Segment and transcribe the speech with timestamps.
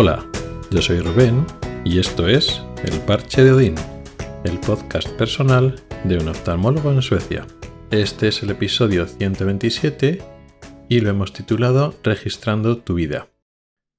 [0.00, 0.24] Hola,
[0.70, 1.44] yo soy Rubén
[1.84, 3.74] y esto es El Parche de Odín,
[4.44, 5.74] el podcast personal
[6.04, 7.44] de un oftalmólogo en Suecia.
[7.90, 10.22] Este es el episodio 127
[10.88, 13.32] y lo hemos titulado Registrando tu vida.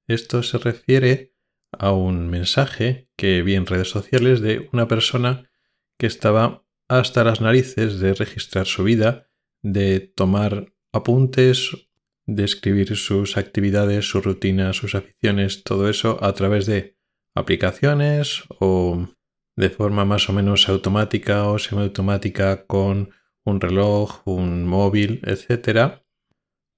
[0.08, 1.34] Esto se refiere
[1.70, 5.50] a un mensaje que vi en redes sociales de una persona
[5.98, 9.28] que estaba hasta las narices de registrar su vida,
[9.60, 11.89] de tomar apuntes,
[12.34, 16.96] de escribir sus actividades, su rutina, sus aficiones, todo eso a través de
[17.34, 19.08] aplicaciones o
[19.56, 23.10] de forma más o menos automática o semiautomática con
[23.44, 26.04] un reloj, un móvil, etcétera,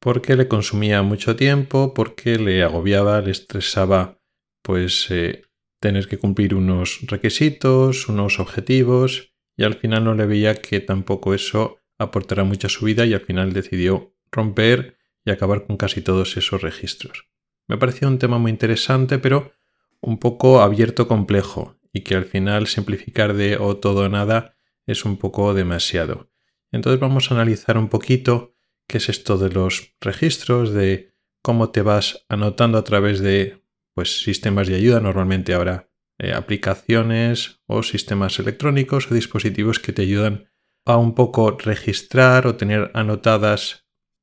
[0.01, 4.19] porque le consumía mucho tiempo, porque le agobiaba, le estresaba
[4.63, 5.43] pues eh,
[5.81, 11.35] tener que cumplir unos requisitos, unos objetivos y al final no le veía que tampoco
[11.35, 16.01] eso aportará mucho a su vida y al final decidió romper y acabar con casi
[16.03, 17.27] todos esos registros.
[17.69, 19.53] Me pareció un tema muy interesante, pero
[20.01, 24.57] un poco abierto complejo y que al final simplificar de o todo o nada
[24.87, 26.31] es un poco demasiado.
[26.73, 28.55] Entonces vamos a analizar un poquito
[28.89, 33.63] qué es esto de los registros, de cómo te vas anotando a través de
[33.95, 35.01] pues, sistemas de ayuda.
[35.01, 40.49] Normalmente habrá eh, aplicaciones o sistemas electrónicos o dispositivos que te ayudan
[40.85, 43.82] a un poco registrar o tener anotadas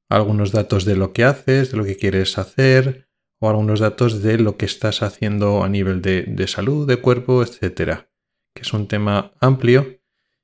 [0.10, 3.08] algunos datos de lo que haces, de lo que quieres hacer
[3.40, 8.12] o algunos datos de lo que estás haciendo a nivel de, salud, de cuerpo, etcétera,
[8.54, 10.02] que es un tema amplio.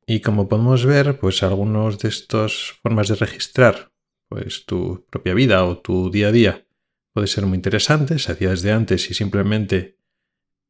[0.08, 3.92] Y como podemos ver, pues algunos de estas formas de registrar
[4.30, 6.68] pues tu propia vida o tu día a día
[7.14, 10.00] puede ser muy interesante, se hacía desde antes y simplemente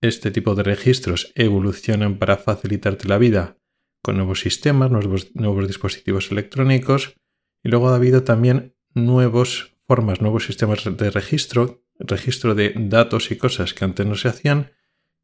[0.01, 3.57] este tipo de registros evolucionan para facilitarte la vida
[4.03, 7.15] con nuevos sistemas, nuevos dispositivos electrónicos.
[7.63, 13.37] Y luego ha habido también nuevas formas, nuevos sistemas de registro, registro de datos y
[13.37, 14.71] cosas que antes no se hacían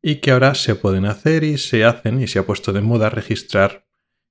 [0.03, 3.09] y que ahora se pueden hacer y se hacen y se ha puesto de moda
[3.09, 3.87] registrar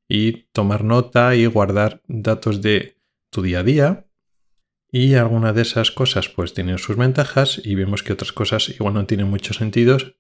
[0.09, 2.97] y tomar nota y guardar datos de
[3.31, 4.07] tu día a día.
[4.93, 8.95] Y algunas de esas cosas pues tienen sus ventajas y vemos que otras cosas igual
[8.95, 10.17] no tienen muchos sentidos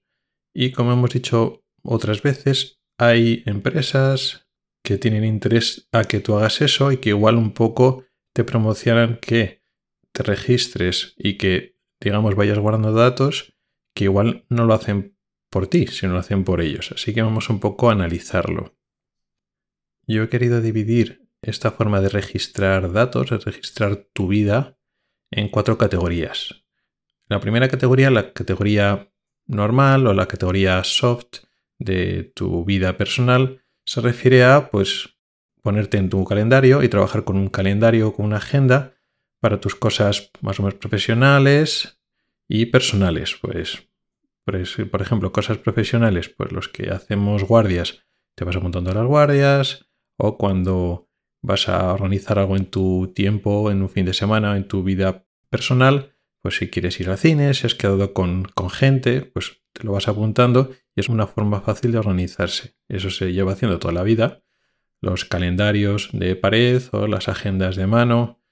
[0.53, 4.47] y como hemos dicho otras veces, hay empresas
[4.83, 8.05] que tienen interés a que tú hagas eso y que igual un poco
[8.45, 9.63] promocionan que
[10.13, 13.55] te registres y que, digamos, vayas guardando datos
[13.95, 15.17] que igual no lo hacen
[15.51, 16.93] por ti, sino lo hacen por ellos.
[16.93, 18.77] Así que vamos un poco a analizarlo.
[20.07, 24.77] Yo he querido dividir esta forma de registrar datos, de registrar tu vida,
[25.31, 26.65] en cuatro categorías.
[27.29, 29.13] La primera categoría, la categoría
[29.47, 31.45] normal o la categoría soft
[31.79, 35.17] de tu vida personal se refiere a pues
[35.63, 38.95] ponerte en tu calendario y trabajar con un calendario o con una agenda
[39.41, 41.99] para tus cosas más o menos profesionales
[42.49, 43.37] y personales.
[43.41, 43.89] Pues,
[44.45, 48.05] pues, por ejemplo, cosas profesionales, pues los que hacemos guardias,
[48.35, 51.09] te vas apuntando a las guardias o cuando
[51.43, 55.25] vas a organizar algo en tu tiempo, en un fin de semana, en tu vida
[55.49, 59.93] personal, pues si quieres ir al cine, si has quedado con, gente, pues te lo
[59.93, 62.77] vas apuntando y es una forma fácil de organizarse.
[62.89, 64.43] Eso se lleva haciendo toda la vida.
[65.01, 68.43] Los calendarios de pared o las agendas de mano,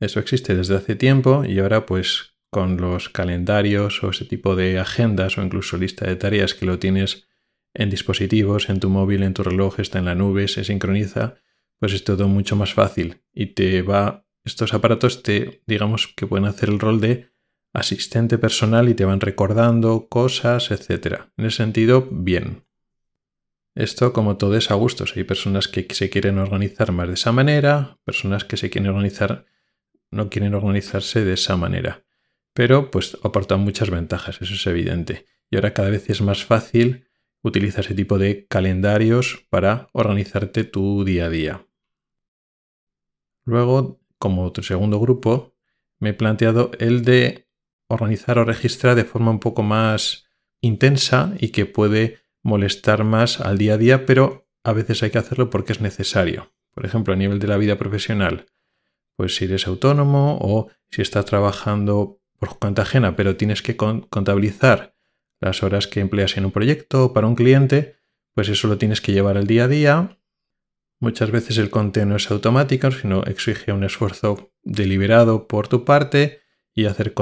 [0.00, 4.78] eso existe desde hace tiempo y ahora pues con los calendarios o ese tipo de
[4.78, 7.26] agendas o incluso lista de tareas que lo tienes
[7.74, 11.34] en dispositivos, en tu móvil, en tu reloj, está en la nube, se sincroniza,
[11.80, 16.46] pues es todo mucho más fácil y te va, estos aparatos te, digamos que pueden
[16.46, 17.34] hacer el rol de
[17.72, 21.22] asistente personal y te van recordando cosas, etc.
[21.36, 22.63] En ese sentido, bien.
[23.74, 25.16] Esto, como todo, es a gustos.
[25.16, 29.46] Hay personas que se quieren organizar más de esa manera, personas que se quieren organizar,
[30.10, 32.04] no quieren organizarse de esa manera.
[32.52, 35.26] Pero, pues, aportan muchas ventajas, eso es evidente.
[35.50, 37.08] Y ahora cada vez es más fácil
[37.42, 41.66] utilizar ese tipo de calendarios para organizarte tu día a día.
[43.44, 45.54] Luego, como otro segundo grupo,
[45.98, 47.48] me he planteado el de
[47.88, 50.26] organizar o registrar de forma un poco más
[50.60, 55.18] intensa y que puede molestar más al día a día, pero a veces hay que
[55.18, 56.52] hacerlo porque es necesario.
[56.72, 58.46] Por ejemplo, a nivel de la vida profesional,
[59.16, 64.94] pues si eres autónomo o si estás trabajando por cuenta ajena, pero tienes que contabilizar
[65.40, 67.96] las horas que empleas en un proyecto o para un cliente,
[68.34, 70.18] pues eso lo tienes que llevar al día a día.
[71.00, 76.40] Muchas veces el conteo no es automático, sino exige un esfuerzo deliberado por tu parte
[76.74, 77.14] y hacer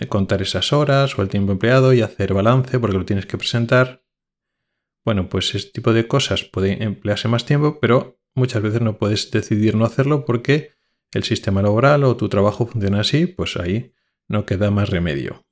[0.00, 3.38] eh, contar esas horas o el tiempo empleado y hacer balance porque lo tienes que
[3.38, 4.01] presentar.
[5.04, 9.30] Bueno, pues ese tipo de cosas puede emplearse más tiempo, pero muchas veces no puedes
[9.30, 10.72] decidir no hacerlo porque
[11.12, 13.92] el sistema laboral o tu trabajo funciona así, pues ahí
[14.28, 15.44] no queda más remedio.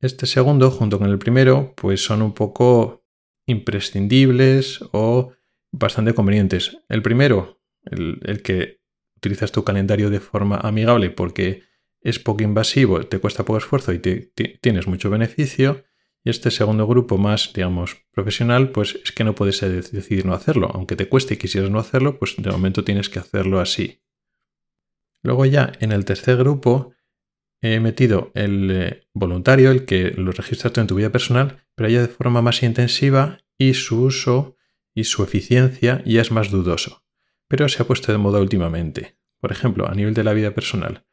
[0.00, 3.04] Este segundo, junto con el primero, pues son un poco
[3.46, 5.32] imprescindibles o
[5.72, 6.78] bastante convenientes.
[6.88, 8.80] El primero, el, que
[9.16, 11.62] utilizas tu calendario de forma amigable porque
[12.00, 15.84] es poco invasivo, te cuesta poco esfuerzo y tienes mucho beneficio.
[16.28, 20.70] Este segundo grupo más, digamos, profesional, pues es que no puedes decidir no hacerlo.
[20.74, 24.02] Aunque te cueste y quisieras no hacerlo, pues de momento tienes que hacerlo así.
[25.22, 26.92] Luego ya en el tercer grupo
[27.62, 32.02] he metido el eh, voluntario, el que lo registras en tu vida personal, pero ya
[32.02, 34.54] de forma más intensiva y su uso
[34.94, 37.06] y su eficiencia ya es más dudoso.
[37.48, 39.16] Pero se ha puesto de moda últimamente.
[39.40, 41.06] Por ejemplo, a nivel de la vida personal,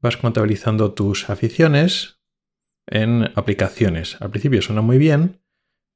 [0.00, 2.15] vas contabilizando tus aficiones
[2.86, 4.16] en aplicaciones.
[4.20, 5.42] Al principio suena muy bien,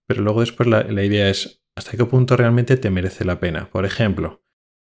[0.07, 3.71] pero luego después la, idea es hasta qué punto realmente te merece la pena.
[3.71, 4.45] Por ejemplo,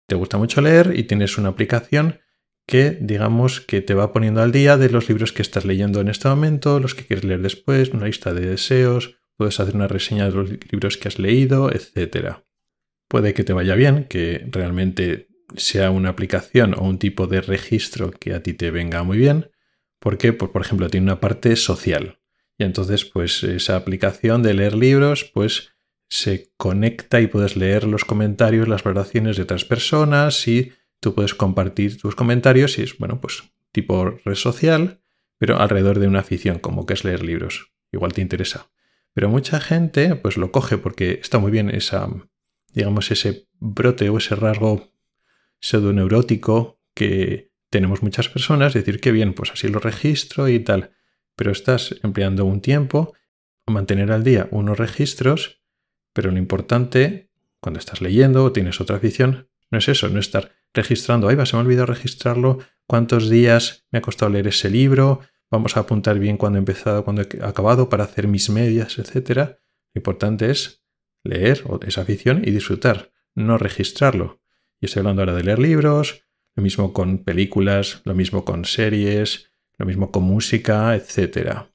[0.07, 2.21] te gusta mucho leer y tienes una aplicación
[2.67, 6.09] que digamos que te va poniendo al día de los libros que estás leyendo en
[6.09, 10.29] este momento, los que quieres leer después, una lista de deseos, puedes hacer una reseña
[10.29, 12.39] de los libros que has leído, etc.
[13.09, 18.11] Puede que te vaya bien, que realmente sea una aplicación o un tipo de registro
[18.11, 19.51] que a ti te venga muy bien,
[19.99, 22.19] porque, pues, por ejemplo, tiene una parte social.
[22.59, 25.73] Y entonces, pues esa aplicación de leer libros, pues
[26.09, 31.35] se conecta y puedes leer los comentarios, las valoraciones de otras personas y Tú puedes
[31.35, 35.01] compartir tus comentarios y es, bueno, pues tipo red social,
[35.39, 37.73] pero alrededor de una afición, como que es leer libros.
[37.93, 38.71] Igual te interesa.
[39.13, 42.09] Pero mucha gente pues lo coge porque está muy bien esa,
[42.73, 44.93] digamos, ese brote o ese rasgo
[45.61, 50.93] pseudoneurótico que tenemos muchas personas, decir que bien, pues así lo registro y tal.
[51.37, 53.13] Pero estás empleando un tiempo
[53.67, 55.61] a mantener al día unos registros,
[56.15, 57.31] pero lo importante
[57.61, 61.45] cuando estás leyendo o tienes otra afición no es eso, no estar registrando, ahí va,
[61.45, 65.21] se me ha olvidado registrarlo, cuántos días me ha costado leer ese libro,
[65.51, 69.59] vamos a apuntar bien cuándo he empezado, cuándo he acabado para hacer mis medias, etc.
[69.93, 70.83] Lo importante es
[71.25, 74.41] leer esa afición y disfrutar, no registrarlo.
[74.81, 76.26] Y estoy hablando ahora de leer libros,
[76.57, 81.67] lo mismo con películas, lo mismo con series, lo mismo con música, etc.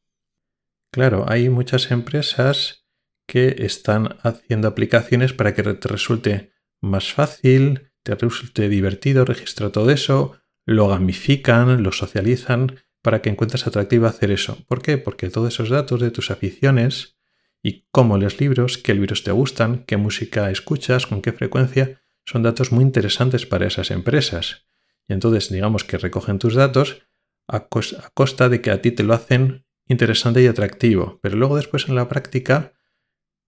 [0.92, 2.86] Claro, hay muchas empresas
[3.28, 6.52] que están haciendo aplicaciones para que te resulte
[6.82, 13.68] más fácil, te resulte divertido, registra todo eso, lo gamifican, lo socializan para que encuentres
[13.68, 14.58] atractivo hacer eso.
[14.68, 14.98] ¿Por qué?
[14.98, 17.18] Porque todos esos datos de tus aficiones
[17.64, 22.44] y cómo lees libros, qué libros te gustan, qué música escuchas, con qué frecuencia, son
[22.44, 24.68] datos muy interesantes para esas empresas.
[25.12, 27.04] Entonces digamos que recogen tus datos
[27.48, 27.68] a,
[28.14, 31.20] costa de que a ti te lo hacen interesante y atractivo.
[31.22, 32.74] Pero luego después en la práctica,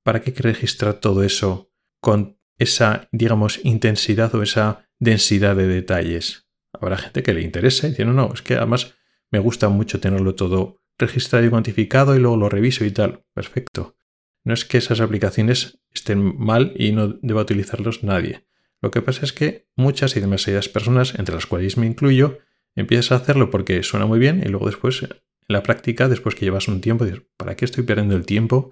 [0.03, 1.71] ¿para qué registrar todo eso
[2.01, 6.47] con esa, digamos, intensidad o esa densidad de detalles.
[6.73, 8.95] Habrá gente que le interese y dice, no, no, es que además
[9.31, 13.25] me gusta mucho tenerlo todo registrado y cuantificado y luego lo reviso y tal.
[13.33, 13.95] Perfecto.
[14.43, 18.45] No es que esas aplicaciones estén mal y no deba utilizarlos nadie.
[18.83, 22.39] Lo que pasa es que muchas y demasiadas personas, entre las cuales me incluyo,
[22.75, 25.09] empiezas a hacerlo porque suena muy bien y luego después, en
[25.47, 28.71] la práctica, después que llevas un tiempo, dices, ¿para qué estoy perdiendo el tiempo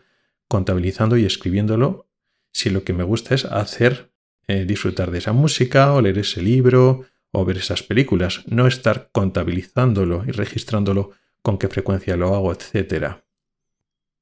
[0.49, 2.09] contabilizando y escribiéndolo
[2.51, 4.11] si lo que me gusta es hacer
[4.47, 9.11] eh, disfrutar de esa música o leer ese libro o ver esas películas, no estar
[9.13, 13.21] contabilizándolo y registrándolo con qué frecuencia lo hago, etc.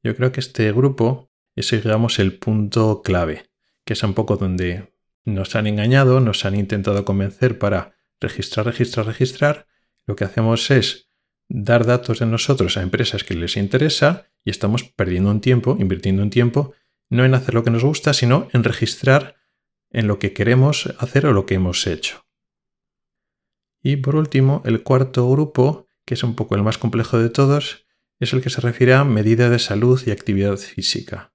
[0.04, 3.50] Yo creo que este grupo es, digamos, el punto clave,
[3.86, 4.99] que es un poco donde
[5.34, 9.68] nos han engañado, nos han intentado convencer para registrar, registrar, registrar.
[10.06, 11.10] Lo que hacemos es
[11.48, 16.24] dar datos de nosotros a empresas que les interesa y estamos perdiendo un tiempo, invirtiendo
[16.24, 16.74] un tiempo
[17.10, 19.36] no en hacer lo que nos gusta, sino en registrar
[19.90, 22.26] en lo que queremos hacer o lo que hemos hecho.
[23.82, 27.88] Y por último, el cuarto grupo, que es un poco el más complejo de todos,
[28.20, 31.34] es el que se refiere a medida de salud y actividad física.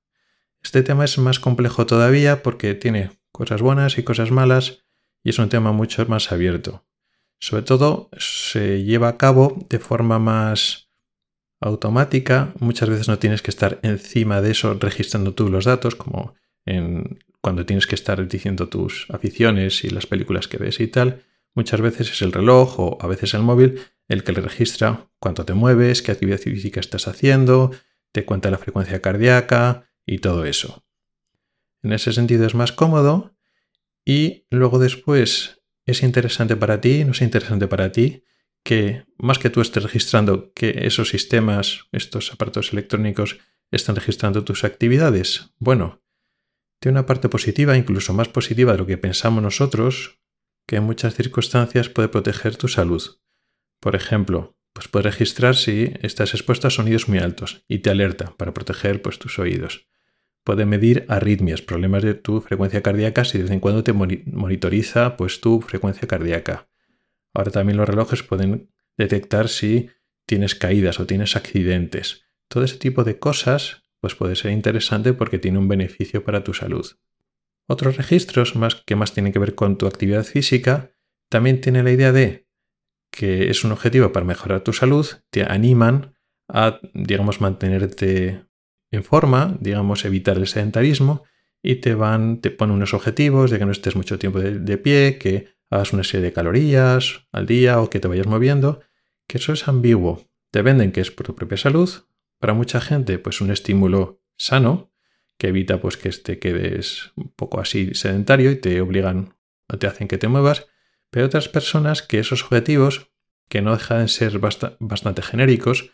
[0.62, 4.84] Este tema es más complejo todavía porque tiene cosas buenas y cosas malas
[5.24, 6.86] y es un tema mucho más abierto.
[7.40, 10.88] Sobre todo se lleva a cabo de forma más
[11.60, 16.34] automática, muchas veces no tienes que estar encima de eso registrando tú los datos, como
[17.40, 21.24] cuando tienes que estar diciendo tus aficiones y las películas que ves y tal.
[21.54, 25.44] Muchas veces es el reloj o a veces el móvil el que le registra cuánto
[25.44, 27.72] te mueves, qué actividad física estás haciendo,
[28.12, 30.84] te cuenta la frecuencia cardíaca y todo eso.
[31.84, 33.36] En ese sentido es más cómodo
[34.06, 38.24] y luego después es interesante para ti, no es interesante para ti,
[38.64, 43.38] que más que tú estés registrando que esos sistemas, estos aparatos electrónicos,
[43.70, 46.02] están registrando tus actividades, bueno,
[46.80, 50.20] tiene una parte positiva, incluso más positiva de lo que pensamos nosotros,
[50.66, 53.02] que en muchas circunstancias puede proteger tu salud.
[53.80, 58.34] Por ejemplo, pues puede registrar si estás expuesto a sonidos muy altos y te alerta
[58.38, 59.86] para proteger pues, tus oídos.
[60.44, 65.16] Puede medir arritmias, problemas de tu frecuencia cardíaca si de vez en cuando te monitoriza
[65.16, 66.68] pues, tu frecuencia cardíaca.
[67.32, 69.88] Ahora también los relojes pueden detectar si
[70.26, 72.24] tienes caídas o tienes accidentes.
[72.48, 76.52] Todo ese tipo de cosas pues puede ser interesante porque tiene un beneficio para tu
[76.52, 76.86] salud.
[77.66, 80.92] Otros registros más que más tienen que ver con tu actividad física
[81.30, 82.46] también tienen la idea de
[83.10, 86.16] que es un objetivo para mejorar tu salud, te animan
[86.48, 88.44] a, digamos, mantenerte
[88.94, 91.24] en forma, digamos, evitar el sedentarismo
[91.62, 95.18] y te van, te ponen unos objetivos de que no estés mucho tiempo de, pie,
[95.18, 98.80] que hagas una serie de calorías al día o que te vayas moviendo,
[99.26, 100.28] que eso es ambiguo.
[100.50, 101.90] Te venden que es por tu propia salud,
[102.38, 104.92] para mucha gente, pues un estímulo sano
[105.38, 109.34] que evita pues que te quedes un poco así sedentario y te obligan
[109.68, 110.66] o te hacen que te muevas,
[111.10, 113.10] pero otras personas que esos objetivos,
[113.48, 115.90] que no dejan de ser bastante genéricos,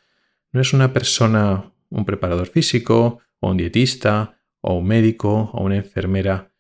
[0.53, 5.77] no es una persona, un preparador físico, o un dietista, o un médico, o una
[5.77, 6.53] enfermera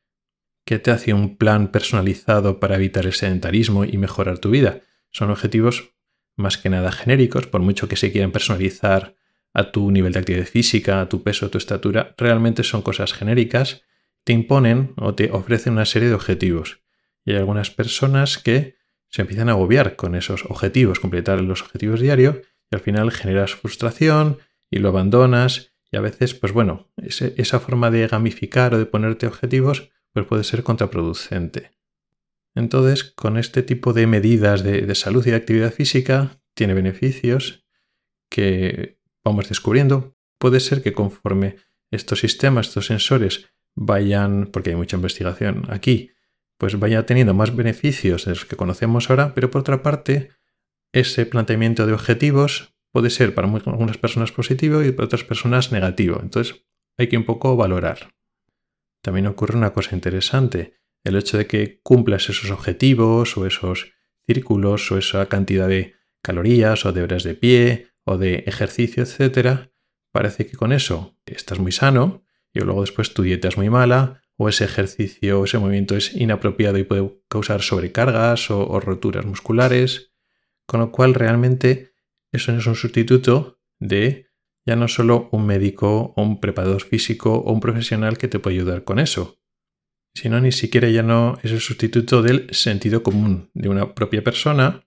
[0.65, 4.81] que te hace un plan personalizado para evitar el sedentarismo y mejorar tu vida.
[5.11, 5.95] Son objetivos
[6.37, 9.15] más que nada genéricos, por mucho que se quieran personalizar
[9.53, 13.13] a tu nivel de actividad física, a tu peso, a tu estatura, realmente son cosas
[13.13, 13.83] genéricas,
[14.25, 16.83] te imponen o te ofrecen una serie de objetivos.
[17.25, 18.77] Y hay algunas personas que
[19.09, 22.37] se empiezan a agobiar con esos objetivos, completar los objetivos diarios,
[22.71, 24.39] y al final generas frustración
[24.71, 25.73] y lo abandonas.
[25.91, 30.45] Y a veces, pues bueno, esa forma de gamificar o de ponerte objetivos, pues puede
[30.45, 31.73] ser contraproducente.
[32.55, 37.65] Entonces, con este tipo de medidas de, de salud y de actividad física, tiene beneficios
[38.29, 40.17] que vamos descubriendo.
[40.39, 41.57] Puede ser que conforme
[41.91, 46.13] estos sistemas, estos sensores vayan, porque hay mucha investigación aquí,
[46.59, 50.31] pues vaya teniendo más beneficios de los que conocemos ahora, pero por otra parte,
[50.93, 56.19] ese planteamiento de objetivos puede ser para algunas personas positivo y para otras personas negativo.
[56.23, 56.65] Entonces
[56.99, 58.15] hay que un poco valorar.
[59.03, 63.93] También ocurre una cosa interesante, el hecho de que cumplas esos objetivos o esos
[64.27, 69.73] círculos o esa cantidad de calorías o de horas de pie o de ejercicio, etcétera,
[70.13, 74.23] parece que con eso estás muy sano y luego después tu dieta es muy mala
[74.37, 79.25] o ese ejercicio o ese movimiento es inapropiado y puede causar sobrecargas o, o roturas
[79.25, 80.13] musculares,
[80.67, 81.90] con lo cual realmente
[82.33, 84.27] eso no es un sustituto de
[84.67, 88.57] ya no solo un médico o un preparador físico o un profesional que te puede
[88.57, 89.41] ayudar con eso,
[90.15, 94.87] sino ni siquiera ya no es el sustituto del sentido común de una propia persona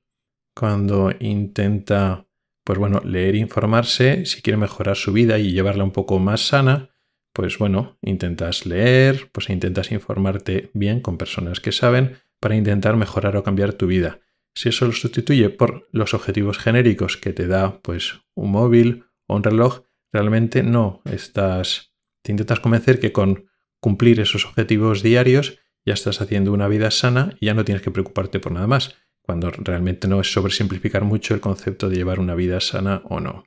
[0.55, 2.27] cuando intenta
[2.63, 6.47] pues bueno, leer e informarse, si quiere mejorar su vida y llevarla un poco más
[6.47, 6.91] sana,
[7.33, 13.35] pues bueno, intentas leer, pues intentas informarte bien con personas que saben para intentar mejorar
[13.35, 14.21] o cambiar tu vida.
[14.55, 19.36] Si eso lo sustituye por los objetivos genéricos que te da pues un móvil o
[19.36, 19.81] un reloj,
[20.12, 21.93] realmente no estás
[22.24, 27.36] te intentas convencer que con cumplir esos objetivos diarios ya estás haciendo una vida sana
[27.39, 31.33] y ya no tienes que preocuparte por nada más cuando realmente no es sobresimplificar mucho
[31.33, 33.45] el concepto de llevar una vida sana o no.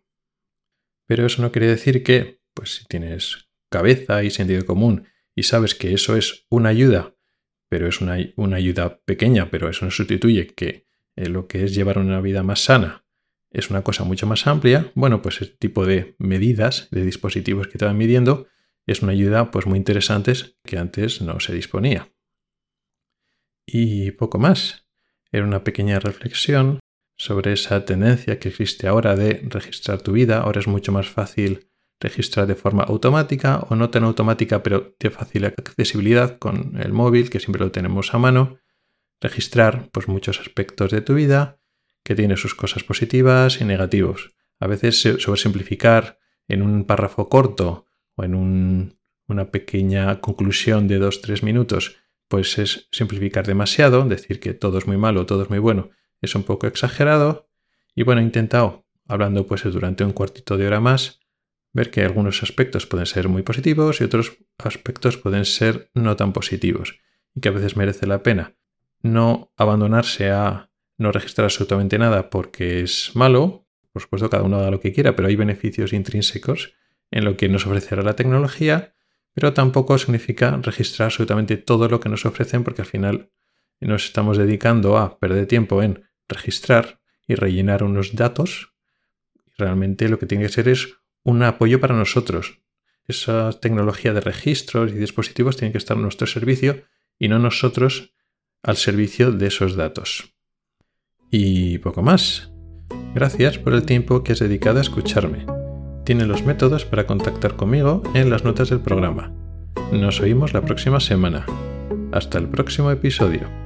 [1.07, 5.75] Pero eso no quiere decir que, pues si tienes cabeza y sentido común y sabes
[5.75, 7.15] que eso es una ayuda,
[7.69, 10.86] pero es una, ayuda pequeña, pero eso no sustituye que
[11.17, 13.07] eh, lo que es llevar una vida más sana
[13.57, 17.79] es una cosa mucho más amplia, bueno, pues este tipo de medidas, de dispositivos que
[17.79, 18.49] te van midiendo,
[18.87, 22.13] es una ayuda pues muy interesante que antes no se disponía.
[23.67, 24.87] Y poco más.
[25.33, 26.81] Era una pequeña reflexión
[27.17, 30.43] sobre esa tendencia que existe ahora de registrar tu vida.
[30.43, 35.11] Ahora es mucho más fácil registrar de forma automática o no tan automática, pero de
[35.11, 38.59] fácil accesibilidad con el móvil, que siempre lo tenemos a mano.
[39.21, 41.59] Registrar pues, muchos aspectos de tu vida
[42.03, 44.37] que tiene sus cosas positivas y negativos.
[44.61, 45.03] A veces
[45.37, 46.19] simplificar
[46.49, 51.97] en un párrafo corto o en una pequeña conclusión de dos tres minutos
[52.29, 56.35] pues es simplificar demasiado, decir que todo es muy malo, todo es muy bueno, es
[56.35, 57.49] un poco exagerado.
[57.95, 61.21] Y bueno, he intentado, hablando pues durante un cuartito de hora más,
[61.73, 66.33] ver que algunos aspectos pueden ser muy positivos y otros aspectos pueden ser no tan
[66.33, 66.99] positivos
[67.35, 68.57] y que a veces merece la pena
[69.13, 74.71] no abandonarse a no registrar absolutamente nada porque es malo, por supuesto cada uno haga
[74.71, 76.75] lo que quiera, pero hay beneficios intrínsecos
[77.11, 78.95] en lo que nos ofrecerá la tecnología
[79.37, 83.31] pero tampoco significa registrar absolutamente todo lo que nos ofrecen porque al final
[83.81, 88.73] nos estamos dedicando a perder tiempo en registrar y rellenar unos datos.
[89.59, 92.63] Realmente lo que tiene que ser es un apoyo para nosotros.
[93.07, 96.85] Esa tecnología de registros y dispositivos tiene que estar a nuestro servicio
[97.19, 98.15] y no nosotros
[98.67, 100.35] al servicio de esos datos.
[101.31, 102.53] Y poco más.
[103.15, 105.47] Gracias por el tiempo que has dedicado a escucharme.
[106.05, 109.33] Tiene los métodos para contactar conmigo en las notas del programa.
[109.93, 111.47] Nos oímos la próxima semana.
[112.13, 113.66] Hasta el próximo episodio.